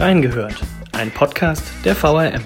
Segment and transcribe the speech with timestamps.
[0.00, 0.54] Reingehört,
[0.92, 2.40] ein Podcast der VRM.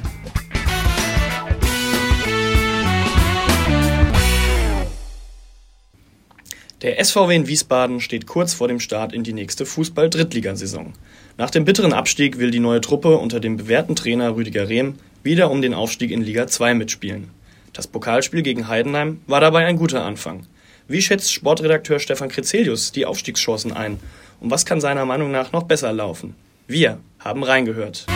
[6.83, 10.95] Der SVW in Wiesbaden steht kurz vor dem Start in die nächste Fußball-Drittligasaison.
[11.37, 15.49] Nach dem bitteren Abstieg will die neue Truppe unter dem bewährten Trainer Rüdiger Rehm wieder
[15.53, 17.31] um den Aufstieg in Liga 2 mitspielen.
[17.73, 20.49] Das Pokalspiel gegen Heidenheim war dabei ein guter Anfang.
[20.89, 24.01] Wie schätzt Sportredakteur Stefan Krezelius die Aufstiegschancen ein?
[24.41, 26.35] Und was kann seiner Meinung nach noch besser laufen?
[26.67, 28.07] Wir haben reingehört.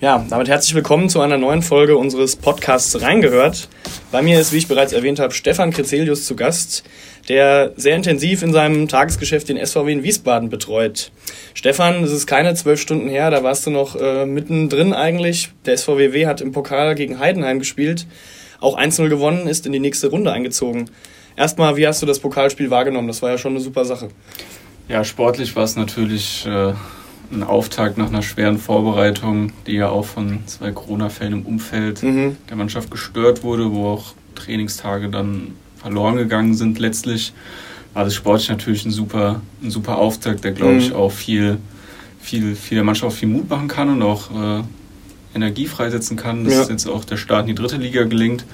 [0.00, 3.68] Ja, damit herzlich willkommen zu einer neuen Folge unseres Podcasts Reingehört.
[4.12, 6.84] Bei mir ist, wie ich bereits erwähnt habe, Stefan Krezelius zu Gast,
[7.28, 11.10] der sehr intensiv in seinem Tagesgeschäft den SVW in Wiesbaden betreut.
[11.52, 15.50] Stefan, es ist keine zwölf Stunden her, da warst du noch äh, mittendrin eigentlich.
[15.66, 18.06] Der SVWW hat im Pokal gegen Heidenheim gespielt,
[18.60, 20.88] auch 1-0 gewonnen, ist in die nächste Runde eingezogen.
[21.36, 23.08] Erstmal, wie hast du das Pokalspiel wahrgenommen?
[23.08, 24.10] Das war ja schon eine super Sache.
[24.90, 26.72] Ja, sportlich war es natürlich äh,
[27.30, 32.36] ein Auftakt nach einer schweren Vorbereitung, die ja auch von zwei Corona-Fällen im Umfeld mhm.
[32.48, 37.32] der Mannschaft gestört wurde, wo auch Trainingstage dann verloren gegangen sind letztlich.
[37.94, 40.78] War das sportlich natürlich ein super, ein super Auftakt, der, glaube mhm.
[40.80, 41.58] ich, auch viel,
[42.20, 44.62] viel, viel der Mannschaft viel Mut machen kann und auch äh,
[45.36, 46.64] Energie freisetzen kann, dass ja.
[46.68, 48.44] jetzt auch der Start in die dritte Liga gelingt.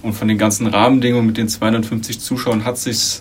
[0.00, 3.20] Und von den ganzen Rahmenbedingungen mit den 250 Zuschauern hat sich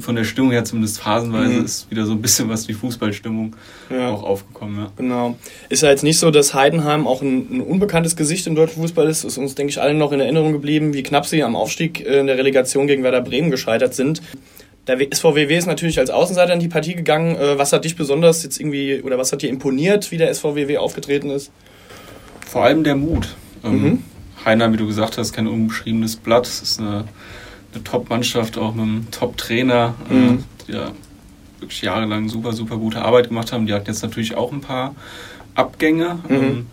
[0.00, 1.64] von der Stimmung her zumindest phasenweise mhm.
[1.64, 3.54] ist wieder so ein bisschen was wie Fußballstimmung
[3.90, 4.10] ja.
[4.10, 4.78] auch aufgekommen.
[4.78, 4.92] Ja.
[4.96, 5.36] Genau.
[5.68, 9.06] Ist ja jetzt nicht so, dass Heidenheim auch ein, ein unbekanntes Gesicht im deutschen Fußball
[9.08, 9.24] ist.
[9.24, 12.26] Ist uns, denke ich, allen noch in Erinnerung geblieben, wie knapp sie am Aufstieg in
[12.26, 14.22] der Relegation gegen Werder Bremen gescheitert sind.
[14.88, 17.36] Der SVWW ist natürlich als Außenseiter in die Partie gegangen.
[17.36, 20.78] Äh, was hat dich besonders jetzt irgendwie, oder was hat dir imponiert, wie der SVWW
[20.78, 21.52] aufgetreten ist?
[22.46, 23.36] Vor allem der Mut.
[23.62, 24.02] Ähm, mhm.
[24.46, 26.46] Heiner, wie du gesagt hast, kein unbeschriebenes Blatt.
[26.46, 27.04] Es ist eine
[27.74, 30.44] eine Top-Mannschaft, auch mit einem Top-Trainer, äh, mhm.
[30.66, 30.92] die ja
[31.60, 33.66] wirklich jahrelang super, super gute Arbeit gemacht haben.
[33.66, 34.94] Die hatten jetzt natürlich auch ein paar
[35.54, 36.34] Abgänge, mhm.
[36.34, 36.66] ähm,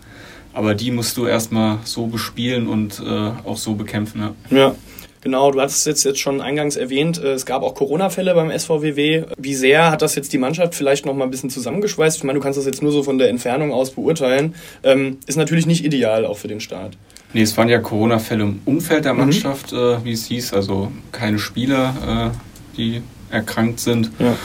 [0.52, 4.34] aber die musst du erstmal so bespielen und äh, auch so bekämpfen.
[4.50, 4.56] Ja.
[4.56, 4.74] ja.
[5.22, 9.24] Genau, du hattest es jetzt schon eingangs erwähnt, äh, es gab auch Corona-Fälle beim SVWW.
[9.36, 12.18] Wie sehr hat das jetzt die Mannschaft vielleicht noch mal ein bisschen zusammengeschweißt?
[12.18, 14.54] Ich meine, du kannst das jetzt nur so von der Entfernung aus beurteilen.
[14.84, 16.96] Ähm, ist natürlich nicht ideal auch für den Start.
[17.32, 19.20] Nee, es waren ja Corona-Fälle im Umfeld der mhm.
[19.20, 19.78] Mannschaft, mhm.
[19.78, 24.10] äh, wie es hieß, also keine Spieler, äh, die erkrankt sind.
[24.18, 24.36] Ja.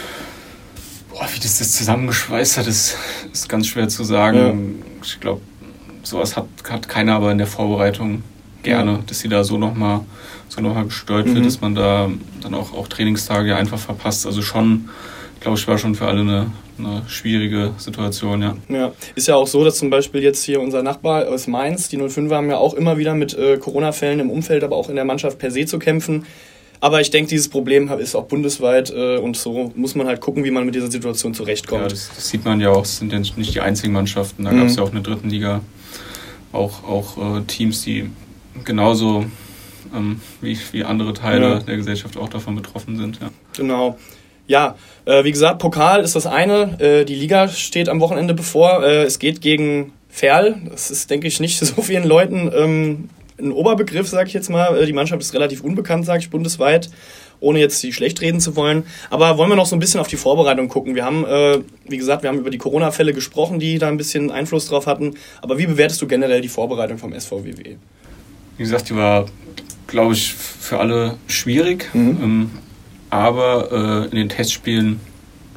[1.09, 2.97] Boah, wie das das zusammengeschweißt hat, ist,
[3.31, 4.37] ist ganz schwer zu sagen.
[4.37, 5.03] Ja.
[5.03, 5.41] Ich glaube,
[6.03, 8.23] sowas hat, hat keiner aber in der Vorbereitung
[8.63, 8.99] gerne, ja.
[9.05, 10.01] dass sie da so nochmal
[10.47, 11.35] so noch gesteuert mhm.
[11.35, 12.09] wird, dass man da
[12.41, 14.25] dann auch, auch Trainingstage einfach verpasst.
[14.25, 14.89] Also schon,
[15.41, 18.55] glaube ich, war schon für alle eine, eine schwierige Situation, ja.
[18.69, 21.97] Ja, ist ja auch so, dass zum Beispiel jetzt hier unser Nachbar aus Mainz, die
[21.97, 25.05] 05 haben ja auch immer wieder mit äh, Corona-Fällen im Umfeld, aber auch in der
[25.05, 26.25] Mannschaft per se zu kämpfen.
[26.79, 30.43] Aber ich denke, dieses Problem ist auch bundesweit äh, und so muss man halt gucken,
[30.43, 31.83] wie man mit dieser Situation zurechtkommt.
[31.83, 34.45] Ja, das, das sieht man ja auch, es sind ja nicht die einzigen Mannschaften.
[34.45, 34.59] Da mhm.
[34.59, 35.61] gab es ja auch in der dritten Liga
[36.51, 38.09] auch, auch äh, Teams, die
[38.63, 39.25] genauso
[39.95, 41.59] ähm, wie, wie andere Teile ja.
[41.59, 43.19] der Gesellschaft auch davon betroffen sind.
[43.21, 43.29] Ja.
[43.55, 43.97] Genau.
[44.51, 44.75] Ja,
[45.05, 46.77] äh, wie gesagt, Pokal ist das eine.
[46.81, 48.83] Äh, die Liga steht am Wochenende bevor.
[48.83, 50.57] Äh, es geht gegen Ferl.
[50.69, 53.09] Das ist, denke ich, nicht so vielen Leuten ähm,
[53.39, 54.77] ein Oberbegriff, sage ich jetzt mal.
[54.77, 56.89] Äh, die Mannschaft ist relativ unbekannt, sage ich, bundesweit,
[57.39, 58.83] ohne jetzt sie schlecht reden zu wollen.
[59.09, 60.95] Aber wollen wir noch so ein bisschen auf die Vorbereitung gucken?
[60.95, 64.31] Wir haben, äh, wie gesagt, wir haben über die Corona-Fälle gesprochen, die da ein bisschen
[64.31, 65.13] Einfluss drauf hatten.
[65.41, 67.77] Aber wie bewertest du generell die Vorbereitung vom SVWW?
[68.57, 69.27] Wie gesagt, die war,
[69.87, 71.89] glaube ich, für alle schwierig.
[71.93, 72.17] Mhm.
[72.21, 72.51] Ähm,
[73.11, 74.99] aber äh, in den Testspielen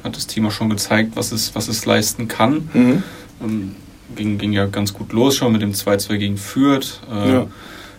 [0.03, 2.69] hat das Team auch schon gezeigt, was es, was es leisten kann.
[2.73, 3.03] Mhm.
[3.41, 3.75] Ähm,
[4.15, 7.01] ging, ging ja ganz gut los schon mit dem 2-2 gegen Fürth.
[7.11, 7.47] Äh, ja.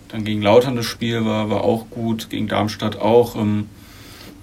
[0.08, 3.34] Dann gegen Lautern das Spiel war, war auch gut, gegen Darmstadt auch.
[3.34, 3.66] Ähm,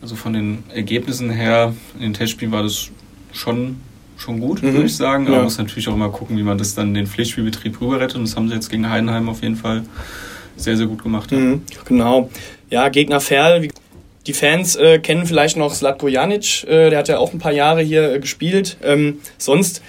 [0.01, 2.89] also von den Ergebnissen her, in den Testspielen war das
[3.31, 3.77] schon,
[4.17, 4.73] schon gut, mhm.
[4.73, 5.27] würde ich sagen.
[5.27, 8.17] Aber man muss natürlich auch immer gucken, wie man das dann in den Pflichtspielbetrieb rüberrettet.
[8.17, 9.83] Und das haben sie jetzt gegen Heidenheim auf jeden Fall
[10.57, 11.31] sehr, sehr gut gemacht.
[11.31, 12.29] Mhm, genau.
[12.69, 13.69] Ja, Gegner Ferl,
[14.25, 17.51] die Fans äh, kennen vielleicht noch Slatko Janic, äh, der hat ja auch ein paar
[17.51, 18.77] Jahre hier äh, gespielt.
[18.83, 19.81] Ähm, sonst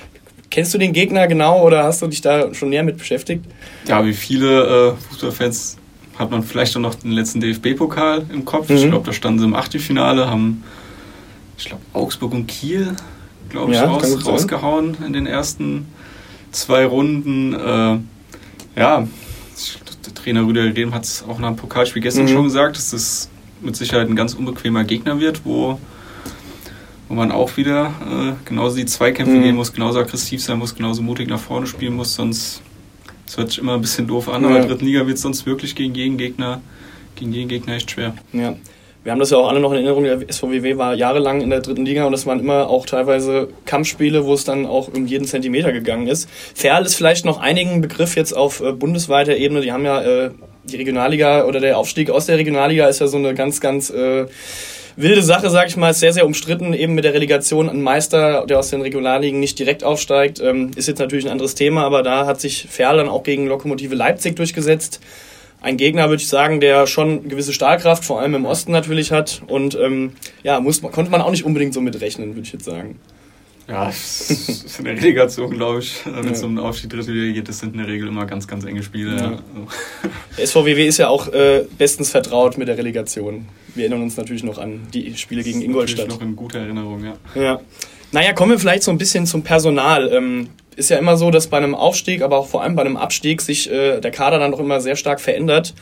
[0.51, 3.45] kennst du den Gegner genau oder hast du dich da schon näher mit beschäftigt?
[3.87, 5.79] Ja, wie viele äh, Fußballfans
[6.19, 8.69] hat man vielleicht auch noch den letzten DFB-Pokal im Kopf.
[8.69, 8.77] Mhm.
[8.77, 10.65] Ich glaube, da standen sie im Achtelfinale, haben,
[11.59, 12.95] ich glaube, Augsburg und Kiel,
[13.49, 15.89] glaube ich, ja, raus, rausgehauen in den ersten
[16.51, 17.53] zwei Runden.
[17.53, 19.09] Äh, ja,
[20.07, 22.29] der Trainer Rüdiger Rehm hat es auch nach dem Pokalspiel gestern mhm.
[22.29, 23.29] schon gesagt, dass das
[23.65, 25.79] mit Sicherheit ein ganz unbequemer Gegner wird, wo,
[27.09, 29.43] wo man auch wieder äh, genauso die Zweikämpfe mhm.
[29.43, 32.63] gehen muss, genauso aggressiv sein muss, genauso mutig nach vorne spielen muss, sonst
[33.27, 34.49] es hört sich immer ein bisschen doof an, ja.
[34.49, 36.61] aber in der dritten Liga wird es sonst wirklich gegen jeden Gegner,
[37.17, 38.15] gegen jeden Gegner echt schwer.
[38.33, 38.55] Ja.
[39.03, 41.61] wir haben das ja auch alle noch in Erinnerung, der SVWW war jahrelang in der
[41.61, 45.27] dritten Liga und das waren immer auch teilweise Kampfspiele, wo es dann auch um jeden
[45.27, 46.29] Zentimeter gegangen ist.
[46.55, 49.63] Ferl ist vielleicht noch einigen Begriff jetzt auf äh, bundesweiter Ebene.
[49.63, 50.31] Die haben ja äh,
[50.65, 54.27] die Regionalliga oder der Aufstieg aus der Regionalliga ist ja so eine ganz, ganz äh,
[54.97, 57.69] wilde Sache, sag ich mal, ist sehr, sehr umstritten, eben mit der Relegation.
[57.69, 61.55] Ein Meister, der aus den Regionalligen nicht direkt aufsteigt, ähm, ist jetzt natürlich ein anderes
[61.55, 65.01] Thema, aber da hat sich Ferl dann auch gegen Lokomotive Leipzig durchgesetzt
[65.65, 69.43] ein Gegner, würde ich sagen, der schon gewisse Stahlkraft, vor allem im Osten natürlich hat.
[69.47, 70.13] Und ähm,
[70.43, 73.01] ja, muss, konnte man auch nicht unbedingt so mitrechnen, würde ich jetzt sagen.
[73.69, 75.97] Ja, das ist in der Relegation, glaube ich.
[76.05, 78.47] Wenn es um den Aufstieg dritte Liga geht, das sind in der Regel immer ganz,
[78.47, 79.17] ganz enge Spiele.
[79.17, 79.39] Ja.
[80.37, 83.47] Der SVWW ist ja auch äh, bestens vertraut mit der Relegation.
[83.75, 86.09] Wir erinnern uns natürlich noch an die Spiele gegen Ingolstadt.
[86.09, 87.17] noch in guter Erinnerung, ja.
[87.41, 87.61] ja.
[88.13, 90.13] Naja, kommen wir vielleicht so ein bisschen zum Personal.
[90.13, 92.97] Ähm, ist ja immer so, dass bei einem Aufstieg, aber auch vor allem bei einem
[92.97, 95.75] Abstieg sich äh, der Kader dann doch immer sehr stark verändert.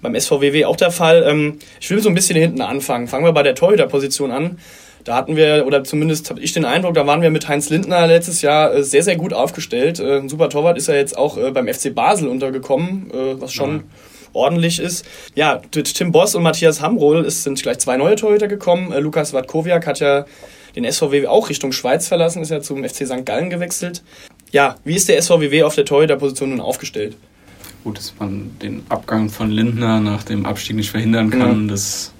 [0.00, 1.24] Beim SVWW auch der Fall.
[1.26, 3.08] Ähm, ich will so ein bisschen hinten anfangen.
[3.08, 4.58] Fangen wir bei der Torhüterposition an.
[5.04, 8.06] Da hatten wir, oder zumindest habe ich den Eindruck, da waren wir mit Heinz Lindner
[8.06, 10.00] letztes Jahr äh, sehr, sehr gut aufgestellt.
[10.00, 13.76] Äh, ein super Torwart ist er jetzt auch äh, beim FC Basel untergekommen, was schon
[13.76, 13.82] ja.
[14.32, 15.04] ordentlich ist.
[15.34, 18.92] Ja, Tim Boss und Matthias Hamrohl sind gleich zwei neue Torhüter gekommen.
[18.98, 20.24] Lukas Watkowiak hat ja
[20.74, 23.26] den SVW auch Richtung Schweiz verlassen, ist ja zum FC St.
[23.26, 24.02] Gallen gewechselt.
[24.50, 27.16] Ja, wie ist der SVWW auf der Torhüterposition nun aufgestellt?
[27.84, 31.72] Gut, dass man den Abgang von Lindner nach dem Abstieg nicht verhindern kann, ja.
[31.72, 32.13] das,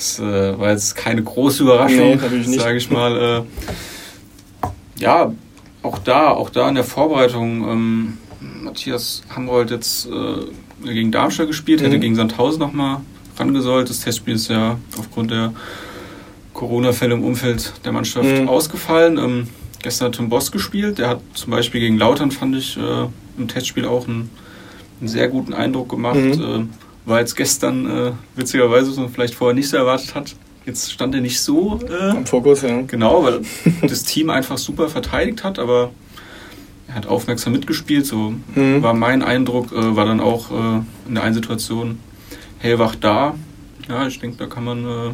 [0.00, 3.44] das äh, war jetzt keine große Überraschung, nee, sage ich mal.
[3.44, 4.62] Äh,
[4.98, 5.30] ja,
[5.82, 11.80] auch da, auch da in der Vorbereitung, ähm, Matthias Hamrold jetzt äh, gegen Darmstadt gespielt,
[11.80, 11.84] mhm.
[11.84, 13.02] hätte gegen Sandhausen nochmal
[13.36, 13.90] rangesollt.
[13.90, 15.52] Das Testspiel ist ja aufgrund der
[16.54, 18.48] Corona-Fälle im Umfeld der Mannschaft mhm.
[18.48, 19.18] ausgefallen.
[19.18, 19.48] Ähm,
[19.82, 20.96] gestern hat Tim Boss gespielt.
[20.96, 23.06] Der hat zum Beispiel gegen Lautern, fand ich, äh,
[23.36, 24.30] im Testspiel auch einen,
[24.98, 26.16] einen, sehr guten Eindruck gemacht.
[26.16, 26.32] Mhm.
[26.32, 30.34] Äh, war jetzt gestern äh, witzigerweise, was man vielleicht vorher nicht so erwartet hat.
[30.66, 32.82] Jetzt stand er nicht so äh, im Fokus, ja.
[32.82, 33.40] Genau, weil
[33.82, 35.90] das Team einfach super verteidigt hat, aber
[36.86, 38.06] er hat aufmerksam mitgespielt.
[38.06, 38.82] So mhm.
[38.82, 41.98] war mein Eindruck, äh, war dann auch äh, in der einen Situation
[42.58, 43.34] hellwach da.
[43.88, 45.10] Ja, ich denke, da kann man äh,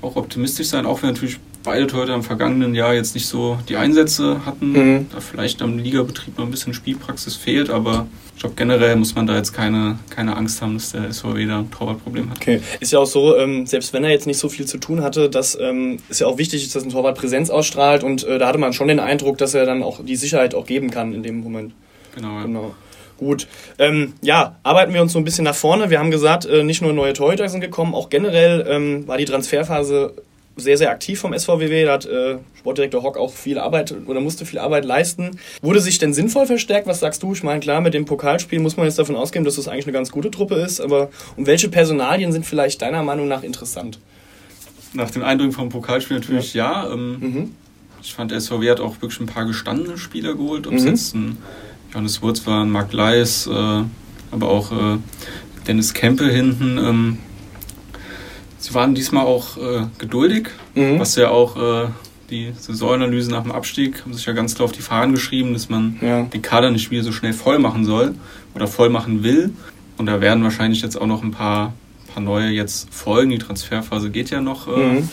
[0.00, 3.76] auch optimistisch sein, auch wenn natürlich beide Torhüter im vergangenen Jahr jetzt nicht so die
[3.76, 5.06] Einsätze hatten, mhm.
[5.12, 9.26] da vielleicht am Ligabetrieb noch ein bisschen Spielpraxis fehlt, aber ich glaube generell muss man
[9.26, 12.38] da jetzt keine, keine Angst haben, dass der SVW da ein Torwartproblem hat.
[12.38, 15.02] Okay, ist ja auch so, ähm, selbst wenn er jetzt nicht so viel zu tun
[15.02, 18.48] hatte, das ähm, ist ja auch wichtig, dass ein Torwart Präsenz ausstrahlt und äh, da
[18.48, 21.22] hatte man schon den Eindruck, dass er dann auch die Sicherheit auch geben kann in
[21.22, 21.72] dem Moment.
[22.14, 22.36] Genau.
[22.36, 22.42] Ja.
[22.42, 22.74] genau.
[23.18, 23.48] Gut.
[23.78, 25.90] Ähm, ja, arbeiten wir uns so ein bisschen nach vorne.
[25.90, 29.24] Wir haben gesagt, äh, nicht nur neue Torhüter sind gekommen, auch generell ähm, war die
[29.24, 30.14] Transferphase
[30.58, 31.84] sehr, sehr aktiv vom SVWW.
[31.84, 35.38] Da hat äh, Sportdirektor Hock auch viel Arbeit oder musste viel Arbeit leisten.
[35.62, 36.86] Wurde sich denn sinnvoll verstärkt?
[36.86, 37.32] Was sagst du?
[37.32, 39.92] Ich meine, klar, mit dem Pokalspiel muss man jetzt davon ausgehen, dass das eigentlich eine
[39.92, 40.80] ganz gute Truppe ist.
[40.80, 43.98] Aber um welche Personalien sind vielleicht deiner Meinung nach interessant?
[44.92, 46.86] Nach den Eindrücken vom Pokalspiel natürlich ja.
[46.86, 46.92] ja.
[46.92, 47.54] Ähm, mhm.
[48.02, 50.66] Ich fand, der SVW hat auch wirklich ein paar gestandene Spieler geholt.
[50.66, 50.88] Ob es mhm.
[50.88, 51.38] jetzt ein
[51.92, 54.98] Johannes Wurz war, ein Marc Leis, äh, aber auch äh,
[55.66, 56.78] Dennis Kempe hinten.
[56.78, 57.18] Ähm,
[58.58, 60.98] Sie waren diesmal auch äh, geduldig, mhm.
[60.98, 61.88] was ja auch äh,
[62.30, 65.68] die Saisonanalyse nach dem Abstieg haben sich ja ganz klar auf die Fahnen geschrieben, dass
[65.68, 66.22] man ja.
[66.24, 68.14] den Kader nicht wieder so schnell voll machen soll
[68.54, 69.52] oder voll machen will.
[69.96, 71.72] Und da werden wahrscheinlich jetzt auch noch ein paar,
[72.12, 73.30] paar neue jetzt folgen.
[73.30, 74.68] Die Transferphase geht ja noch.
[74.68, 75.08] Äh, mhm.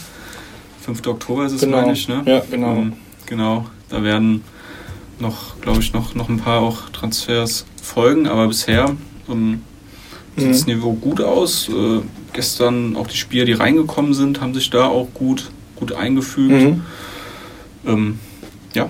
[0.81, 1.07] 5.
[1.07, 1.81] Oktober ist es, genau.
[1.81, 2.07] meine ich.
[2.07, 2.21] Ne?
[2.25, 2.75] Ja, genau.
[2.75, 2.93] Ähm,
[3.25, 3.65] genau.
[3.89, 4.43] Da werden
[5.19, 8.95] noch, glaube ich, noch, noch ein paar auch Transfers folgen, aber bisher
[9.29, 9.61] ähm,
[10.35, 10.73] sieht das mhm.
[10.73, 11.69] Niveau gut aus.
[11.69, 12.01] Äh,
[12.35, 16.51] gestern auch die Spieler, die reingekommen sind, haben sich da auch gut, gut eingefügt.
[16.51, 16.81] Mhm.
[17.87, 18.19] Ähm,
[18.73, 18.89] ja.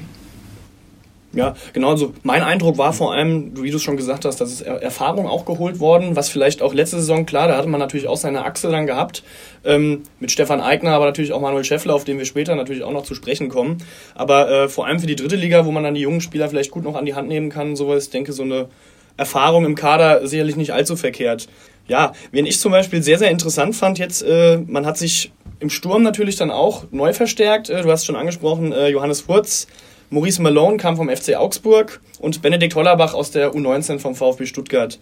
[1.35, 1.89] Ja, genau.
[1.89, 5.27] Also mein Eindruck war vor allem, wie du es schon gesagt hast, dass es Erfahrung
[5.27, 8.45] auch geholt worden, was vielleicht auch letzte Saison, klar, da hatte man natürlich auch seine
[8.45, 9.21] Achse dann gehabt,
[9.65, 12.93] ähm, mit Stefan Eigner, aber natürlich auch Manuel Schäffler, auf den wir später natürlich auch
[12.93, 13.79] noch zu sprechen kommen.
[14.15, 16.71] Aber äh, vor allem für die dritte Liga, wo man dann die jungen Spieler vielleicht
[16.71, 18.69] gut noch an die Hand nehmen kann, sowas, ich denke, so eine
[19.17, 21.49] Erfahrung im Kader sicherlich nicht allzu verkehrt.
[21.87, 25.69] Ja, wen ich zum Beispiel sehr, sehr interessant fand jetzt, äh, man hat sich im
[25.69, 27.69] Sturm natürlich dann auch neu verstärkt.
[27.69, 29.67] Äh, du hast schon angesprochen, äh, Johannes Furz,
[30.09, 34.99] Maurice Malone kam vom FC Augsburg und Benedikt Hollerbach aus der U19 vom VfB Stuttgart.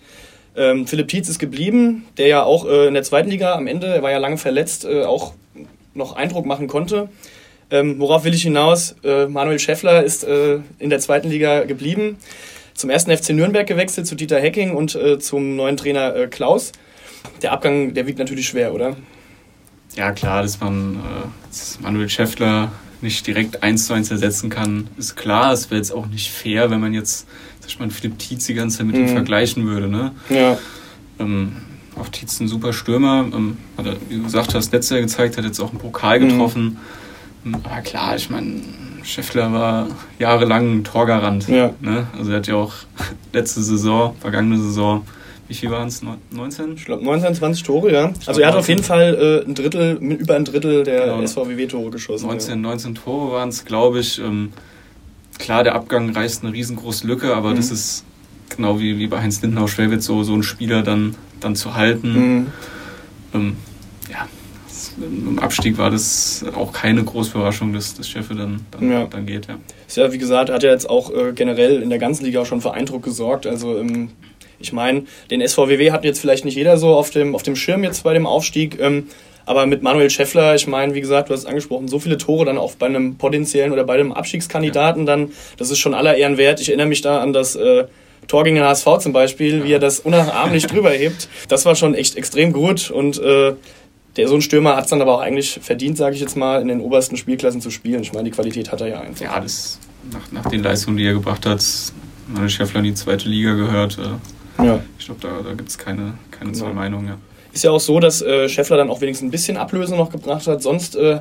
[0.55, 3.87] Ähm, Philipp Tietz ist geblieben, der ja auch äh, in der zweiten Liga am Ende,
[3.87, 5.33] er war ja lange verletzt, äh, auch
[5.93, 7.09] noch Eindruck machen konnte.
[7.71, 8.95] Ähm, worauf will ich hinaus?
[9.03, 12.17] Äh, Manuel Schäffler ist in der zweiten Liga geblieben
[12.73, 16.71] zum ersten FC Nürnberg gewechselt zu Dieter Hecking und äh, zum neuen Trainer äh, Klaus.
[17.41, 18.95] Der Abgang, der wiegt natürlich schwer, oder?
[19.95, 20.97] Ja, klar, dass man äh,
[21.49, 25.53] dass Manuel Schäffler nicht direkt eins zu eins ersetzen kann, ist klar.
[25.53, 27.27] Es wäre jetzt auch nicht fair, wenn man jetzt,
[27.59, 29.03] sag ich mal, Philipp Tietz die ganze Zeit mit mhm.
[29.03, 29.87] ihm vergleichen würde.
[29.87, 30.13] Ne?
[30.29, 30.57] Ja.
[31.19, 31.57] Ähm,
[31.99, 33.25] auch Tietz ein super Stürmer.
[33.33, 36.19] Ähm, hat er, wie du gesagt hast, letztes Jahr gezeigt, hat jetzt auch einen Pokal
[36.19, 36.79] getroffen.
[37.43, 37.55] Mhm.
[37.55, 38.61] Aber klar, ich meine,
[39.03, 39.87] Scheffler war
[40.19, 41.47] jahrelang ein Torgarant.
[41.47, 41.73] Ja.
[41.81, 42.07] Ne?
[42.17, 42.73] Also er hat ja auch
[43.33, 45.05] letzte Saison, vergangene Saison,
[45.47, 46.01] wie viel waren es?
[46.31, 46.75] 19?
[46.75, 48.13] Ich glaube 19, 20 Tore, ja.
[48.25, 51.25] Also er hat auf jeden Fall äh, ein Drittel, über ein Drittel der genau.
[51.25, 52.27] SVWW-Tore geschossen.
[52.27, 52.55] 19, ja.
[52.55, 54.19] 19 Tore waren es, glaube ich.
[54.19, 54.53] Ähm,
[55.37, 57.57] klar, der Abgang reißt eine riesengroße Lücke, aber mhm.
[57.57, 58.05] das ist
[58.49, 62.13] genau wie, wie bei Heinz Lindenau Schwelwitz so, so einen Spieler dann, dann zu halten.
[62.13, 62.47] Mhm.
[63.33, 63.55] Ähm,
[64.09, 64.27] ja,
[64.97, 69.05] im Abstieg war das auch keine große Überraschung, dass das Scheffe dann, dann, ja.
[69.05, 69.47] dann geht.
[69.47, 69.57] Ja.
[69.87, 72.45] Ist ja, wie gesagt, hat ja jetzt auch äh, generell in der ganzen Liga auch
[72.45, 73.47] schon für Eindruck gesorgt.
[73.47, 74.09] Also ähm,
[74.59, 77.83] ich meine, den SVWW hat jetzt vielleicht nicht jeder so auf dem, auf dem Schirm
[77.83, 78.79] jetzt bei dem Aufstieg.
[78.79, 79.07] Ähm,
[79.45, 82.45] aber mit Manuel Scheffler, ich meine, wie gesagt, du hast es angesprochen, so viele Tore
[82.45, 86.37] dann auch bei einem potenziellen oder bei einem Abstiegskandidaten dann, das ist schon aller Ehren
[86.37, 86.61] wert.
[86.61, 87.85] Ich erinnere mich da an das äh,
[88.27, 91.27] Tor gegen den HSV zum Beispiel, wie er das unnachahmlich drüber hebt.
[91.49, 93.53] Das war schon echt extrem gut und äh,
[94.15, 96.61] der so ein Stürmer hat es dann aber auch eigentlich verdient, sage ich jetzt mal,
[96.61, 98.01] in den obersten Spielklassen zu spielen.
[98.01, 99.25] Ich meine, die Qualität hat er ja einfach.
[99.25, 99.79] Ja, das
[100.11, 101.63] nach, nach den Leistungen, die er gebracht hat,
[102.27, 103.97] Manuel Scheffler in die zweite Liga gehört.
[103.97, 104.79] Äh, ja.
[104.99, 106.73] Ich glaube, da, da gibt es keine, keine zwei ja.
[106.73, 107.07] Meinungen.
[107.07, 107.17] Ja.
[107.53, 110.47] Ist ja auch so, dass äh, Scheffler dann auch wenigstens ein bisschen Ablöse noch gebracht
[110.47, 110.61] hat.
[110.61, 111.19] Sonst äh,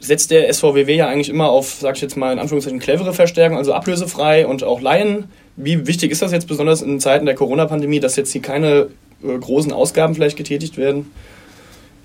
[0.00, 3.58] setzt der SVWW ja eigentlich immer auf, sag ich jetzt mal in Anführungszeichen, clevere Verstärkung,
[3.58, 5.24] also ablösefrei und auch Laien.
[5.56, 8.88] Wie wichtig ist das jetzt besonders in Zeiten der Corona-Pandemie, dass jetzt hier keine
[9.22, 11.10] äh, großen Ausgaben vielleicht getätigt werden?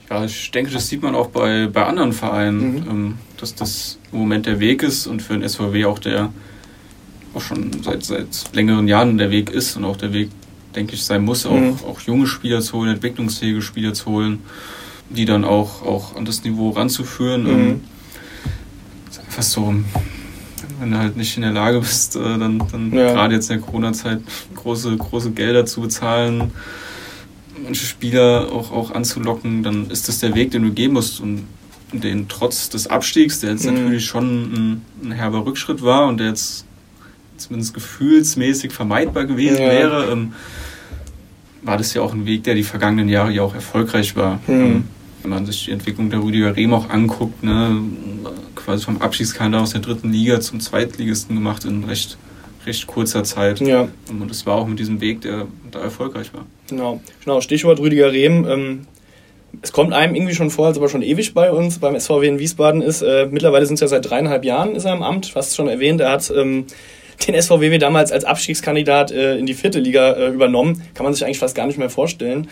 [0.09, 2.89] Ja, ich denke, das sieht man auch bei, bei anderen Vereinen, mhm.
[2.89, 6.31] ähm, dass das im Moment der Weg ist und für den SVW auch der
[7.35, 10.29] auch schon seit, seit längeren Jahren der Weg ist und auch der Weg
[10.75, 11.77] denke ich, sein muss, auch, mhm.
[11.87, 14.39] auch junge Spieler zu holen, entwicklungsfähige Spieler zu holen,
[15.09, 17.43] die dann auch, auch an das Niveau ranzuführen.
[17.43, 17.49] Mhm.
[17.49, 17.81] Ähm,
[19.09, 19.73] ist einfach so,
[20.79, 23.13] wenn du halt nicht in der Lage bist, äh, dann, dann ja.
[23.13, 24.21] gerade jetzt in der Corona-Zeit
[24.55, 26.51] große, große Gelder zu bezahlen,
[27.75, 31.19] Spieler auch, auch anzulocken, dann ist das der Weg, den du gehen musst.
[31.19, 31.43] Und
[31.91, 33.75] den trotz des Abstiegs, der jetzt mhm.
[33.75, 36.65] natürlich schon ein, ein herber Rückschritt war und der jetzt
[37.37, 39.69] zumindest gefühlsmäßig vermeidbar gewesen ja.
[39.69, 40.33] wäre, ähm,
[41.61, 44.39] war das ja auch ein Weg, der die vergangenen Jahre ja auch erfolgreich war.
[44.47, 44.53] Mhm.
[44.53, 44.83] Ähm,
[45.21, 47.81] wenn man sich die Entwicklung der Rüdiger Rehm auch anguckt, ne,
[48.55, 52.17] quasi vom Abschiedskader aus der dritten Liga zum Zweitligisten gemacht in recht,
[52.69, 53.59] recht kurzer Zeit.
[53.59, 53.89] Ja.
[54.09, 56.45] Und das war auch mit diesem Weg, der da erfolgreich war.
[56.69, 57.41] Genau, genau.
[57.41, 58.47] Stichwort Rüdiger Rehm.
[58.47, 58.87] Ähm,
[59.61, 62.27] es kommt einem irgendwie schon vor, als ob er schon ewig bei uns beim SVW
[62.27, 63.01] in Wiesbaden ist.
[63.01, 66.01] Äh, mittlerweile sind es ja seit dreieinhalb Jahren ist er im Amt, fast schon erwähnt.
[66.01, 66.65] Er hat ähm,
[67.27, 70.81] den SVW damals als Abstiegskandidat äh, in die vierte Liga äh, übernommen.
[70.93, 72.47] Kann man sich eigentlich fast gar nicht mehr vorstellen.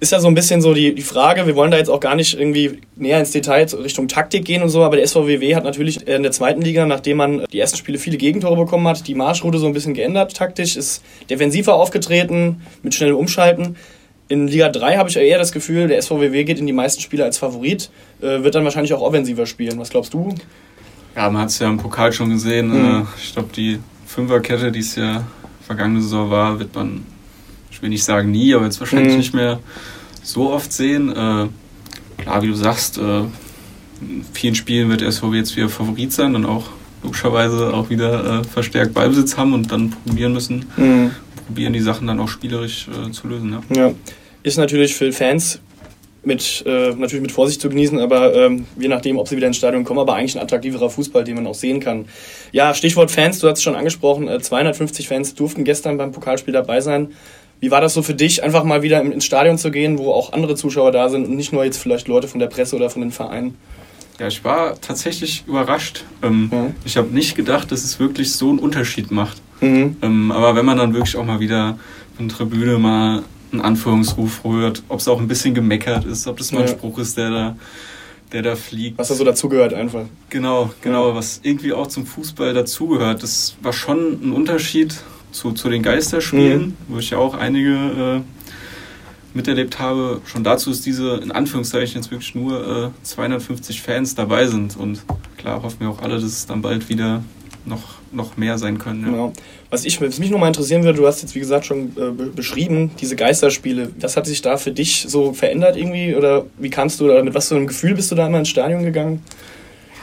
[0.00, 2.14] Ist ja so ein bisschen so die, die Frage, wir wollen da jetzt auch gar
[2.14, 6.06] nicht irgendwie näher ins Detail Richtung Taktik gehen und so, aber der SVWW hat natürlich
[6.06, 9.58] in der zweiten Liga, nachdem man die ersten Spiele viele Gegentore bekommen hat, die Marschroute
[9.58, 13.76] so ein bisschen geändert taktisch, ist defensiver aufgetreten, mit schnellem Umschalten.
[14.28, 17.24] In Liga 3 habe ich eher das Gefühl, der SVWW geht in die meisten Spiele
[17.24, 19.78] als Favorit, äh, wird dann wahrscheinlich auch offensiver spielen.
[19.78, 20.34] Was glaubst du?
[21.14, 22.68] Ja, man hat es ja im Pokal schon gesehen.
[22.68, 23.06] Mhm.
[23.22, 23.78] Ich glaube, die
[24.14, 25.24] Fünferkette, die es ja
[25.66, 27.04] vergangene Saison war, wird man,
[27.70, 29.18] ich will nicht sagen nie, aber jetzt wahrscheinlich mhm.
[29.18, 29.58] nicht mehr
[30.22, 31.10] so oft sehen.
[31.10, 31.48] Äh,
[32.22, 33.22] klar, wie du sagst, äh,
[34.00, 36.66] in vielen Spielen wird der SVW jetzt wieder Favorit sein und auch
[37.02, 41.10] logischerweise auch wieder äh, verstärkt Ballbesitz haben und dann probieren müssen, mhm.
[41.46, 43.56] probieren die Sachen dann auch spielerisch äh, zu lösen.
[43.70, 43.88] Ja.
[43.88, 43.94] ja.
[44.44, 45.58] Ist natürlich für Fans
[46.26, 49.56] mit, äh, natürlich mit Vorsicht zu genießen, aber ähm, je nachdem, ob sie wieder ins
[49.56, 52.06] Stadion kommen, aber eigentlich ein attraktiverer Fußball, den man auch sehen kann.
[52.52, 56.52] Ja, Stichwort Fans, du hast es schon angesprochen, äh, 250 Fans durften gestern beim Pokalspiel
[56.52, 57.12] dabei sein.
[57.60, 60.32] Wie war das so für dich, einfach mal wieder ins Stadion zu gehen, wo auch
[60.32, 63.00] andere Zuschauer da sind und nicht nur jetzt vielleicht Leute von der Presse oder von
[63.00, 63.56] den Vereinen?
[64.18, 66.04] Ja, ich war tatsächlich überrascht.
[66.22, 66.74] Ähm, mhm.
[66.84, 69.40] Ich habe nicht gedacht, dass es wirklich so einen Unterschied macht.
[69.60, 69.96] Mhm.
[70.02, 71.78] Ähm, aber wenn man dann wirklich auch mal wieder
[72.16, 73.22] von der Tribüne mal
[73.54, 76.98] einen Anführungsruf hört, ob es auch ein bisschen gemeckert ist, ob das mal ein Spruch
[76.98, 77.56] ist, der da,
[78.32, 78.98] der da fliegt.
[78.98, 80.04] Was da so dazugehört einfach.
[80.30, 81.14] Genau, genau, ja.
[81.14, 83.22] was irgendwie auch zum Fußball dazugehört.
[83.22, 84.94] Das war schon ein Unterschied
[85.30, 86.76] zu, zu den Geisterspielen, mhm.
[86.88, 88.20] wo ich ja auch einige äh,
[89.34, 90.20] miterlebt habe.
[90.24, 94.76] Schon dazu ist diese, in Anführungszeichen, jetzt wirklich nur äh, 250 Fans dabei sind.
[94.76, 95.02] Und
[95.36, 97.22] klar hoffen wir auch alle, dass es dann bald wieder
[97.66, 97.82] noch,
[98.14, 99.02] noch mehr sein können.
[99.02, 99.10] Ja.
[99.10, 99.32] Genau.
[99.70, 102.90] Was, ich, was mich nochmal interessieren würde, du hast jetzt wie gesagt schon äh, beschrieben,
[103.00, 103.90] diese Geisterspiele.
[104.00, 106.14] Was hat sich da für dich so verändert irgendwie?
[106.14, 108.48] Oder wie kannst du, oder mit was für einem Gefühl bist du da immer ins
[108.48, 109.22] Stadion gegangen?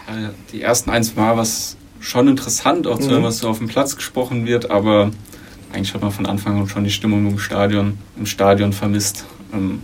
[0.08, 3.25] Ja, die ersten ein, zwei Mal war es schon interessant, auch zu hören, mhm.
[3.25, 5.12] was so auf dem Platz gesprochen wird, aber
[5.72, 9.25] eigentlich hat man von Anfang an schon die Stimmung im Stadion, im Stadion vermisst.
[9.53, 9.82] Ähm,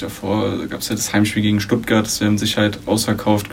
[0.00, 3.46] davor gab es ja das Heimspiel gegen Stuttgart, das wäre mit Sicherheit ausverkauft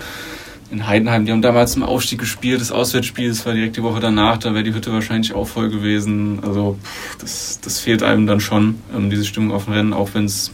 [0.72, 4.00] in Heidenheim, die haben damals im Aufstieg gespielt, das Auswärtsspiel, das war direkt die Woche
[4.00, 6.40] danach, da wäre die Hütte wahrscheinlich auch voll gewesen.
[6.44, 10.10] Also pff, das, das fehlt einem dann schon, ähm, diese Stimmung auf dem Rennen, auch
[10.14, 10.52] wenn es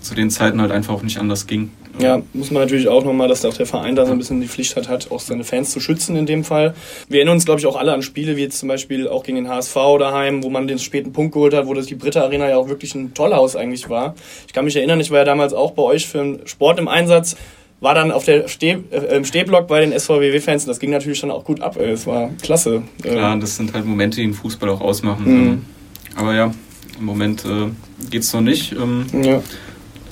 [0.00, 1.70] zu den Zeiten halt einfach auch nicht anders ging.
[1.98, 4.48] Ja, muss man natürlich auch nochmal, dass auch der Verein da so ein bisschen die
[4.48, 6.74] Pflicht hat, hat, auch seine Fans zu schützen in dem Fall.
[7.08, 9.36] Wir erinnern uns, glaube ich, auch alle an Spiele, wie jetzt zum Beispiel auch gegen
[9.36, 12.50] den HSV daheim, wo man den späten Punkt geholt hat, wo das die Britta Arena
[12.50, 14.14] ja auch wirklich ein Tollhaus eigentlich war.
[14.46, 17.36] Ich kann mich erinnern, ich war ja damals auch bei euch für Sport im Einsatz
[17.80, 21.20] war dann auf der Steh, äh, im Stehblock bei den SVWW-Fans und das ging natürlich
[21.20, 21.76] dann auch gut ab.
[21.76, 22.82] Es war klasse.
[23.02, 25.24] Klar, das sind halt Momente, die den Fußball auch ausmachen.
[25.24, 25.64] Mhm.
[26.16, 26.52] Aber ja,
[26.98, 27.68] im Moment äh,
[28.10, 28.72] geht es noch nicht.
[28.72, 29.42] Ähm, ja.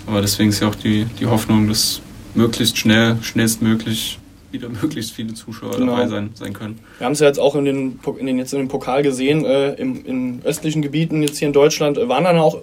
[0.06, 2.02] Aber deswegen ist ja auch die, die Hoffnung, dass
[2.34, 4.18] möglichst schnell, schnellstmöglich
[4.50, 5.96] wieder möglichst viele Zuschauer genau.
[5.96, 6.78] dabei sein, sein können.
[6.98, 9.44] Wir haben es ja jetzt auch in den, in den, jetzt in den Pokal gesehen,
[9.44, 12.58] äh, im, in östlichen Gebieten jetzt hier in Deutschland äh, waren dann auch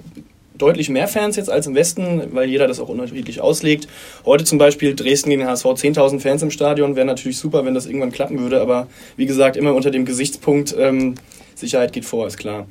[0.62, 3.88] deutlich mehr Fans jetzt als im Westen, weil jeder das auch unterschiedlich auslegt.
[4.25, 7.74] Heute zum Beispiel Dresden gegen den HSV, 10.000 Fans im Stadion, wäre natürlich super, wenn
[7.74, 8.88] das irgendwann klappen würde, aber
[9.18, 11.15] wie gesagt, immer unter dem Gesichtspunkt, ähm,
[11.56, 12.68] Sicherheit geht vor, ist klar.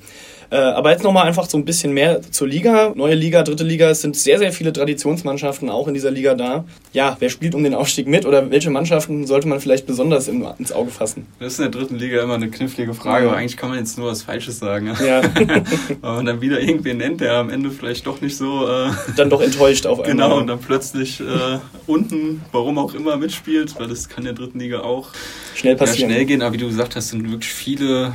[0.50, 2.92] Äh, aber jetzt nochmal einfach so ein bisschen mehr zur Liga.
[2.96, 6.64] Neue Liga, dritte Liga, es sind sehr, sehr viele Traditionsmannschaften auch in dieser Liga da.
[6.92, 10.72] Ja, wer spielt um den Aufstieg mit oder welche Mannschaften sollte man vielleicht besonders ins
[10.72, 11.26] Auge fassen?
[11.38, 13.96] Das ist in der dritten Liga immer eine knifflige Frage, aber eigentlich kann man jetzt
[13.96, 14.90] nur was Falsches sagen.
[15.06, 15.22] Ja.
[16.00, 18.66] Weil man dann wieder irgendwen nennt, der am Ende vielleicht doch nicht so.
[18.66, 20.28] Äh, dann doch enttäuscht auf einmal.
[20.28, 24.34] Genau, und dann plötzlich äh, unten, warum auch immer, mitspielt, weil das kann in der
[24.34, 25.10] dritten Liga auch
[25.54, 26.10] schnell passieren.
[26.10, 28.12] Ja, schnell gehen, aber wie du gesagt hast, sind wirklich viele,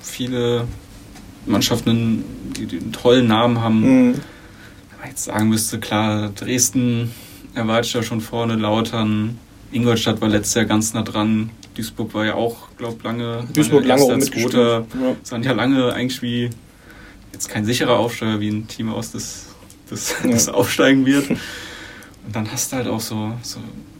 [0.00, 0.66] viele
[1.46, 2.24] Mannschaften,
[2.56, 3.80] die, die einen tollen Namen haben.
[3.80, 4.14] Mhm.
[4.90, 7.12] Wenn man jetzt sagen müsste, klar, Dresden
[7.54, 9.38] erwartet ja schon vorne, Lautern,
[9.72, 11.50] Ingolstadt war letztes Jahr ganz nah dran.
[11.74, 14.86] Duisburg war ja auch, glaube lange, Duisburg lange, lange Zweiter.
[15.00, 15.16] Ja.
[15.22, 16.50] Es waren ja lange eigentlich wie
[17.32, 19.46] jetzt kein sicherer Aufsteiger, wie ein Team aus, das,
[19.90, 20.30] das, ja.
[20.30, 21.30] das aufsteigen wird.
[21.30, 21.38] Und
[22.32, 23.58] dann hast du halt auch so, so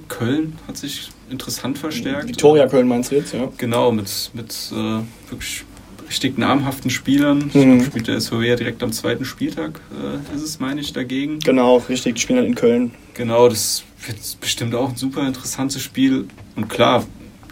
[0.08, 2.28] Köln hat sich interessant verstärkt.
[2.28, 3.50] Victoria Köln meinst du jetzt, ja?
[3.58, 5.64] Genau, mit, mit äh, wirklich
[6.14, 7.50] richtig namhaften Spielern.
[7.52, 7.80] Mhm.
[7.80, 11.40] Ich spielt der SVW ja direkt am zweiten Spieltag, äh, ist es, meine ich, dagegen.
[11.40, 12.92] Genau, richtig, die spielen dann in Köln.
[13.14, 16.28] Genau, das wird bestimmt auch ein super interessantes Spiel.
[16.54, 17.04] Und klar,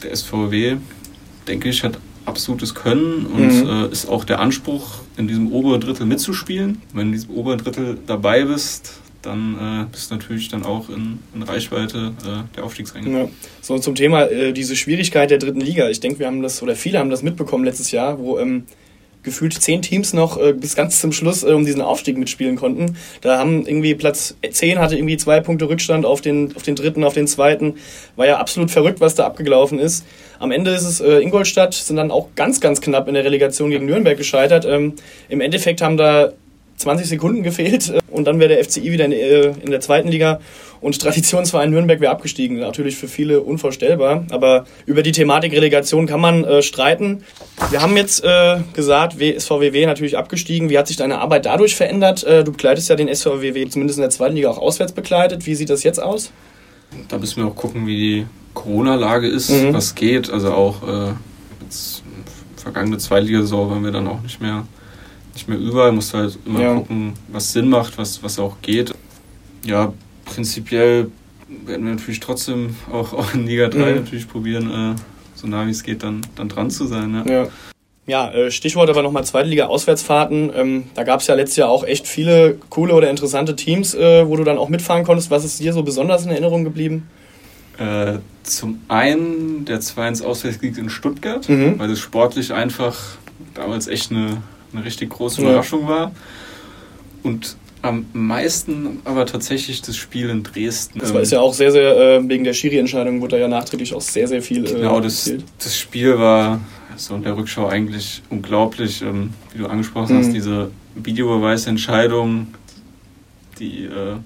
[0.02, 0.76] der SVW,
[1.48, 3.68] denke ich, hat absolutes Können und mhm.
[3.68, 6.80] äh, ist auch der Anspruch, in diesem oberen Drittel mitzuspielen.
[6.92, 10.88] Wenn du in diesem oberen Drittel dabei bist, dann äh, bist du natürlich dann auch
[10.88, 13.20] in, in Reichweite äh, der Aufstiegsränge.
[13.20, 13.28] Ja.
[13.60, 15.88] So zum Thema äh, diese Schwierigkeit der dritten Liga.
[15.88, 18.64] Ich denke, wir haben das, oder viele haben das mitbekommen letztes Jahr, wo ähm,
[19.22, 22.96] gefühlt zehn Teams noch äh, bis ganz zum Schluss äh, um diesen Aufstieg mitspielen konnten.
[23.20, 27.04] Da haben irgendwie Platz zehn hatte irgendwie zwei Punkte Rückstand auf den, auf den dritten,
[27.04, 27.74] auf den zweiten.
[28.16, 30.04] War ja absolut verrückt, was da abgelaufen ist.
[30.38, 33.70] Am Ende ist es äh, Ingolstadt, sind dann auch ganz, ganz knapp in der Relegation
[33.70, 34.64] gegen Nürnberg gescheitert.
[34.64, 34.94] Ähm,
[35.28, 36.32] Im Endeffekt haben da
[36.82, 40.08] 20 Sekunden gefehlt äh, und dann wäre der FCI wieder in, äh, in, der zweiten
[40.08, 40.40] Liga
[40.80, 42.58] und Traditionsverein Nürnberg wäre abgestiegen.
[42.58, 47.24] Natürlich für viele unvorstellbar, aber über die Thematik Relegation kann man äh, streiten.
[47.70, 50.68] Wir haben jetzt äh, gesagt, SVWW natürlich abgestiegen.
[50.70, 52.24] Wie hat sich deine Arbeit dadurch verändert?
[52.24, 55.46] Äh, du begleitest ja den SVWW zumindest in der zweiten Liga auch auswärts begleitet.
[55.46, 56.32] Wie sieht das jetzt aus?
[57.08, 59.72] Da müssen wir auch gucken, wie die Corona-Lage ist, mhm.
[59.72, 60.30] was geht.
[60.30, 61.12] Also auch äh,
[61.62, 62.02] jetzt
[62.56, 64.66] vergangene Zweitligasaison waren wir dann auch nicht mehr
[65.34, 65.90] nicht mehr über.
[65.92, 66.74] Musst halt immer ja.
[66.74, 68.92] gucken, was Sinn macht, was, was auch geht.
[69.64, 69.92] Ja,
[70.24, 71.10] prinzipiell
[71.66, 73.96] werden wir natürlich trotzdem auch, auch in Liga 3 mhm.
[73.96, 75.00] natürlich probieren, äh,
[75.34, 77.24] so nah wie es geht, dann, dann dran zu sein.
[77.26, 77.32] Ja.
[77.32, 77.48] ja.
[78.04, 80.50] Ja, äh, Stichwort aber nochmal Zweitliga-Auswärtsfahrten.
[80.56, 84.26] Ähm, da gab es ja letztes Jahr auch echt viele coole oder interessante Teams, äh,
[84.26, 85.30] wo du dann auch mitfahren konntest.
[85.30, 87.08] Was ist dir so besonders in Erinnerung geblieben?
[87.78, 91.78] Äh, zum einen der 2-1 Auswärtskrieg in Stuttgart, mhm.
[91.78, 92.98] weil es sportlich einfach
[93.54, 94.42] damals echt eine,
[94.72, 95.88] eine richtig große Überraschung ja.
[95.88, 96.12] war.
[97.22, 101.00] Und am meisten aber tatsächlich das Spiel in Dresden.
[101.00, 103.92] Das war ist ja auch sehr, sehr, äh, wegen der Schiri-Entscheidung wurde da ja nachträglich
[103.94, 104.64] auch sehr, sehr viel.
[104.64, 106.60] Äh, genau, das, das Spiel war
[106.96, 110.20] so in der Rückschau eigentlich unglaublich, ähm, wie du angesprochen mhm.
[110.20, 112.48] hast, diese Videobeweisentscheidung,
[113.58, 113.84] die.
[113.84, 114.16] Äh,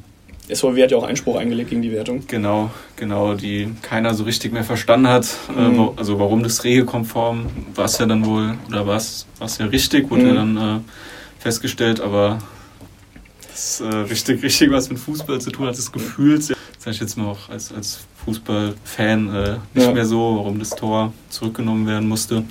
[0.48, 2.22] SVW hat ja auch Einspruch eingelegt gegen die Wertung.
[2.26, 5.28] Genau, genau, die keiner so richtig mehr verstanden hat.
[5.56, 5.90] Äh, mhm.
[5.96, 9.26] Also warum das regelkonform war es ja dann wohl, oder war es
[9.58, 10.28] ja richtig, wurde mhm.
[10.28, 10.80] ja dann äh,
[11.40, 12.38] festgestellt, aber
[13.50, 17.00] das äh, richtig, richtig was mit Fußball zu tun hat, das Gefühl, das sage ich
[17.00, 19.92] jetzt mal auch als, als Fußballfan äh, nicht ja.
[19.92, 22.44] mehr so, warum das Tor zurückgenommen werden musste.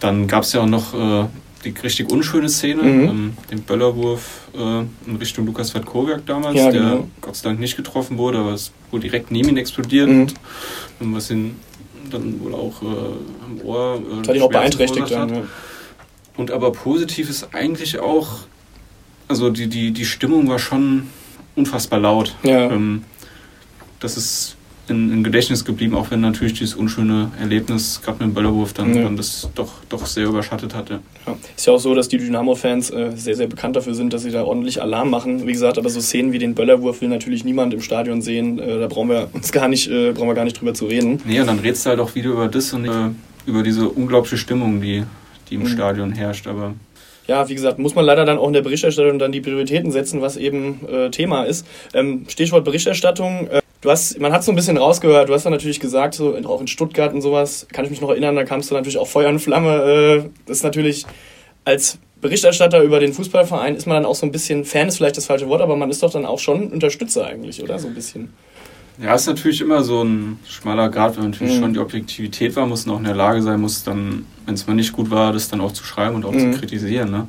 [0.00, 1.26] Dann gab es ja auch noch äh,
[1.64, 3.08] die richtig unschöne Szene, mhm.
[3.08, 6.88] ähm, den Böllerwurf äh, in Richtung Lukas Vertkowiak damals, ja, genau.
[6.88, 10.26] der Gott sei Dank nicht getroffen wurde, aber es wohl direkt neben ihn explodiert mhm.
[11.00, 11.56] und was ihn
[12.10, 15.42] dann wohl auch äh, am Ohr äh, das hat ihn auch beeinträchtigt dann, ja.
[16.36, 18.40] Und aber positiv ist eigentlich auch,
[19.26, 21.08] also die, die, die Stimmung war schon
[21.54, 22.34] unfassbar laut.
[22.42, 22.70] Ja.
[22.70, 23.04] Ähm,
[24.00, 24.55] das ist
[24.88, 28.94] in, in, Gedächtnis geblieben, auch wenn natürlich dieses unschöne Erlebnis, gerade mit dem Böllerwurf, dann,
[28.94, 29.02] ja.
[29.02, 30.90] dann das doch, doch sehr überschattet hat.
[30.90, 31.00] Ja.
[31.56, 34.30] Ist ja auch so, dass die Dynamo-Fans äh, sehr, sehr bekannt dafür sind, dass sie
[34.30, 35.46] da ordentlich Alarm machen.
[35.46, 38.58] Wie gesagt, aber so Szenen wie den Böllerwurf will natürlich niemand im Stadion sehen.
[38.58, 41.20] Äh, da brauchen wir uns gar nicht, äh, brauchen wir gar nicht drüber zu reden.
[41.24, 42.90] Nee, und dann redest du halt auch wieder über das und äh,
[43.46, 45.04] über diese unglaubliche Stimmung, die,
[45.50, 45.68] die im mhm.
[45.68, 46.46] Stadion herrscht.
[46.46, 46.74] Aber
[47.26, 50.20] ja, wie gesagt, muss man leider dann auch in der Berichterstattung dann die Prioritäten setzen,
[50.20, 51.66] was eben äh, Thema ist.
[51.92, 53.48] Ähm, Stichwort Berichterstattung.
[53.48, 56.36] Äh, Du hast, man hat so ein bisschen rausgehört, du hast ja natürlich gesagt, so
[56.46, 59.06] auch in Stuttgart und sowas, kann ich mich noch erinnern, da kamst du natürlich auch
[59.06, 60.24] Feuer und Flamme.
[60.24, 61.04] Äh, das ist natürlich
[61.64, 65.16] als Berichterstatter über den Fußballverein ist man dann auch so ein bisschen, Fan ist vielleicht
[65.16, 67.78] das falsche Wort, aber man ist doch dann auch schon Unterstützer eigentlich, oder?
[67.78, 68.32] So ein bisschen.
[68.98, 71.60] Ja, ist natürlich immer so ein schmaler Grad, wenn man natürlich mhm.
[71.60, 74.72] schon die Objektivität war, muss auch in der Lage sein, muss dann, wenn es mal
[74.72, 76.54] nicht gut war, das dann auch zu schreiben und auch mhm.
[76.54, 77.10] zu kritisieren.
[77.10, 77.26] Ne?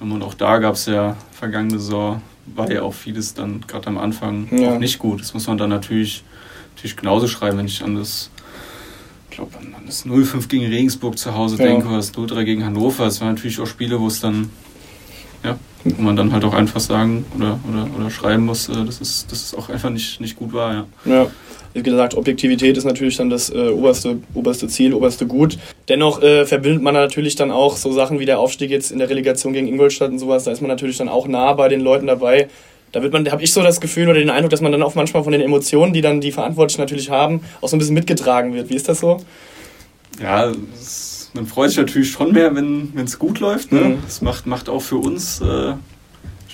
[0.00, 3.98] Und auch da gab es ja vergangene Saison war ja auch vieles dann gerade am
[3.98, 4.74] Anfang ja.
[4.74, 5.20] auch nicht gut.
[5.20, 6.24] Das muss man dann natürlich,
[6.74, 8.30] natürlich genauso schreiben, wenn ich an das,
[9.30, 11.66] ich glaube, an das 0-5 gegen Regensburg zu Hause ja.
[11.66, 13.04] denke oder das 0-3 gegen Hannover.
[13.04, 14.50] Das waren natürlich auch Spiele, wo es dann,
[15.44, 19.00] ja, wo man dann halt auch einfach sagen oder, oder, oder schreiben muss, äh, dass
[19.00, 20.72] es, dass es auch einfach nicht, nicht gut war.
[20.72, 20.86] Ja.
[21.04, 21.26] ja
[21.74, 25.58] wie gesagt, Objektivität ist natürlich dann das äh, oberste, oberste Ziel, oberste Gut.
[25.88, 29.08] Dennoch äh, verbindet man natürlich dann auch so Sachen wie der Aufstieg jetzt in der
[29.08, 30.44] Relegation gegen Ingolstadt und sowas.
[30.44, 32.48] Da ist man natürlich dann auch nah bei den Leuten dabei.
[32.92, 34.94] Da wird man, habe ich so das Gefühl oder den Eindruck, dass man dann auch
[34.94, 38.52] manchmal von den Emotionen, die dann die Verantwortlichen natürlich haben, auch so ein bisschen mitgetragen
[38.52, 38.68] wird.
[38.68, 39.18] Wie ist das so?
[40.20, 43.72] Ja, es, man freut sich natürlich schon mehr, wenn es gut läuft.
[43.72, 43.80] Ne?
[43.80, 43.98] Mhm.
[44.04, 45.74] Das macht, macht auch für uns äh,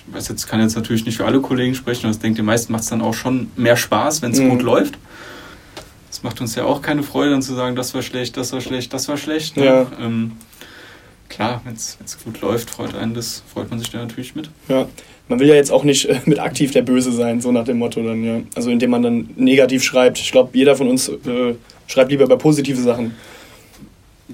[0.09, 2.47] ich weiß jetzt, kann jetzt natürlich nicht für alle Kollegen sprechen, aber ich denke, den
[2.47, 4.51] meisten macht es dann auch schon mehr Spaß, wenn es mhm.
[4.51, 4.99] gut läuft.
[6.11, 8.61] Es macht uns ja auch keine Freude, dann zu sagen, das war schlecht, das war
[8.61, 9.57] schlecht, das war schlecht.
[9.57, 9.65] Ne?
[9.65, 9.87] Ja.
[10.01, 10.33] Ähm,
[11.29, 14.49] klar, wenn es gut läuft, freut einen das, freut man sich da natürlich mit.
[14.69, 14.89] Ja,
[15.29, 17.79] man will ja jetzt auch nicht äh, mit aktiv der Böse sein, so nach dem
[17.79, 18.41] Motto dann, ja.
[18.55, 20.19] Also indem man dann negativ schreibt.
[20.19, 21.55] Ich glaube, jeder von uns äh,
[21.87, 23.15] schreibt lieber über positive Sachen.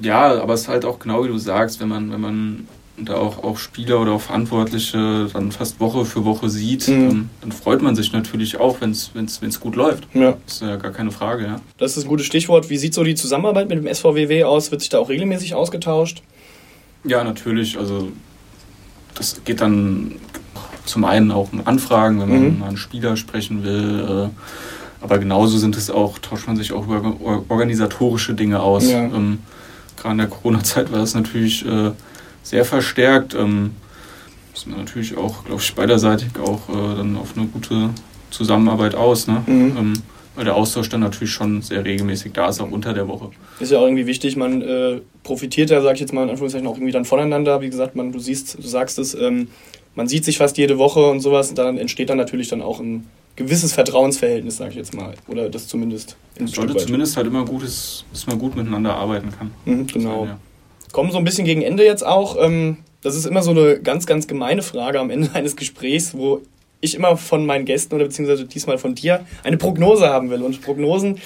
[0.01, 3.17] Ja, aber es ist halt auch genau wie du sagst, wenn man, wenn man da
[3.17, 7.09] auch, auch Spieler oder auch Verantwortliche dann fast Woche für Woche sieht, mhm.
[7.09, 10.07] dann, dann, freut man sich natürlich auch, wenn es gut läuft.
[10.15, 10.37] Ja.
[10.45, 11.57] Das ist ja gar keine Frage, ja.
[11.79, 12.71] Das ist ein gutes Stichwort.
[12.71, 14.71] Wie sieht so die Zusammenarbeit mit dem SVWW aus?
[14.71, 16.23] Wird sich da auch regelmäßig ausgetauscht?
[17.05, 17.79] Ja, natürlich.
[17.79, 18.13] Also
[19.15, 20.17] das geht dann
[20.85, 22.59] zum einen auch um Anfragen, wenn man mhm.
[22.61, 24.31] mal einen Spieler sprechen will.
[24.31, 27.17] Äh, aber genauso sind es auch, tauscht man sich auch über
[27.49, 28.89] organisatorische Dinge aus.
[28.91, 29.01] Ja.
[29.01, 29.41] Ähm,
[29.97, 31.91] gerade in der Corona-Zeit war das natürlich äh,
[32.43, 33.35] sehr verstärkt.
[33.35, 33.73] Ähm,
[34.55, 37.91] ist man natürlich auch, glaube ich, beiderseitig auch äh, dann auf eine gute
[38.31, 39.27] Zusammenarbeit aus.
[39.27, 39.43] Ne?
[39.47, 39.77] Mhm.
[39.77, 39.93] Ähm,
[40.35, 43.31] weil der Austausch dann natürlich schon sehr regelmäßig da ist, auch unter der Woche.
[43.61, 46.67] Ist ja auch irgendwie wichtig, man äh, profitiert ja, sag ich jetzt mal in Anführungszeichen,
[46.67, 47.61] auch irgendwie dann voneinander.
[47.61, 49.49] Wie gesagt, man, du siehst, du sagst es, ähm,
[49.95, 52.81] man sieht sich fast jede Woche und sowas, und dann entsteht dann natürlich dann auch
[52.81, 55.14] ein gewisses Vertrauensverhältnis, sag ich jetzt mal.
[55.29, 56.16] Oder das zumindest.
[56.37, 59.51] Es sollte zumindest halt immer gut ist, dass man gut miteinander arbeiten kann.
[59.64, 60.20] Mhm, genau.
[60.20, 60.38] Sein, ja
[60.94, 62.37] kommen so ein bisschen gegen Ende jetzt auch.
[62.40, 66.40] Ähm, das ist immer so eine ganz, ganz gemeine Frage am Ende eines Gesprächs, wo
[66.81, 70.42] ich immer von meinen Gästen oder beziehungsweise diesmal von dir eine Prognose haben will.
[70.42, 71.18] Und Prognosen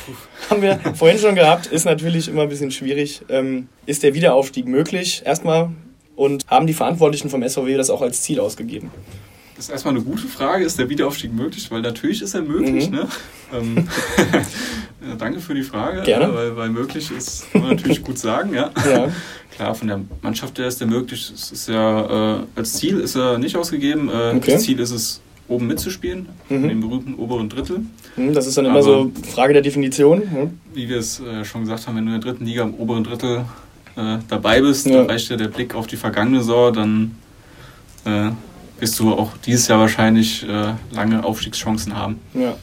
[0.51, 3.23] haben wir vorhin schon gehabt, ist natürlich immer ein bisschen schwierig.
[3.29, 5.23] Ähm, ist der Wiederaufstieg möglich?
[5.25, 5.71] Erstmal.
[6.17, 8.91] Und haben die Verantwortlichen vom SVW das auch als Ziel ausgegeben?
[9.59, 10.65] Das ist erstmal eine gute Frage.
[10.65, 11.69] Ist der Wiederaufstieg möglich?
[11.73, 12.89] Weil natürlich ist er möglich.
[12.91, 12.97] Mhm.
[12.97, 13.09] Ne?
[13.53, 13.89] Ähm,
[15.19, 16.03] danke für die Frage.
[16.03, 16.33] Gerne.
[16.33, 18.55] Weil, weil möglich ist, kann man natürlich gut sagen.
[18.55, 18.71] Ja.
[18.89, 19.09] ja
[19.57, 21.33] klar, von der Mannschaft her ist der möglich.
[21.35, 24.09] Es ist ja, äh, als Ziel ist er nicht ausgegeben.
[24.09, 24.53] Äh, okay.
[24.53, 26.63] Das Ziel ist es, oben mitzuspielen, mhm.
[26.63, 27.81] in dem berühmten oberen Drittel.
[28.17, 30.19] Mhm, das ist dann immer Aber so Frage der Definition.
[30.19, 30.61] Mhm.
[30.73, 33.03] Wie wir es äh, schon gesagt haben, wenn du in der dritten Liga im oberen
[33.03, 33.45] Drittel
[33.97, 34.99] äh, dabei bist, ja.
[34.99, 37.15] dann reicht dir der Blick auf die vergangene Saison, dann
[38.05, 38.31] äh,
[38.81, 42.21] wirst du auch dieses Jahr wahrscheinlich äh, lange Aufstiegschancen haben.
[42.35, 42.57] Ja,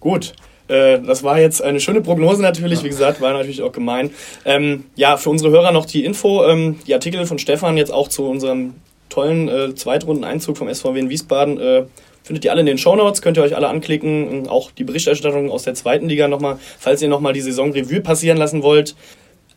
[0.00, 0.34] gut.
[0.68, 4.10] Äh, das war jetzt eine schöne Prognose natürlich, wie gesagt, war natürlich auch gemein.
[4.44, 8.08] Ähm, ja, für unsere Hörer noch die Info, ähm, die Artikel von Stefan jetzt auch
[8.08, 8.74] zu unserem
[9.08, 11.84] tollen äh, Zweitrunden-Einzug vom SVW in Wiesbaden äh,
[12.22, 14.48] findet ihr alle in den Shownotes, könnt ihr euch alle anklicken.
[14.48, 18.36] Auch die Berichterstattung aus der zweiten Liga nochmal, falls ihr nochmal die Saison Revue passieren
[18.36, 18.94] lassen wollt.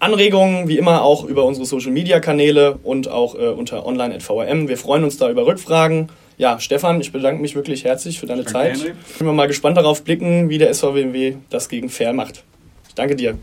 [0.01, 4.67] Anregungen wie immer auch über unsere Social Media Kanäle und auch äh, unter online.vrm.
[4.67, 6.09] Wir freuen uns da über Rückfragen
[6.41, 8.73] ja, Stefan, ich bedanke mich wirklich herzlich für deine Danke, Zeit.
[8.73, 8.93] Henry.
[9.07, 12.43] Ich bin mal gespannt darauf blicken, wie der SVWMW das gegen Fair macht.
[12.87, 13.37] Ich danke dir.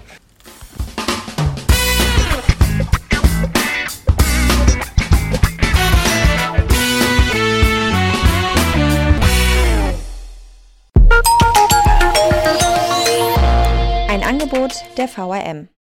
[14.09, 15.69] Ein Angebot der VRM.